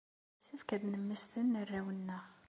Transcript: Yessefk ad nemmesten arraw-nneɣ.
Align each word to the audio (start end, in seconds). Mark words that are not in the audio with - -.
Yessefk 0.37 0.69
ad 0.75 0.83
nemmesten 0.85 1.57
arraw-nneɣ. 1.61 2.25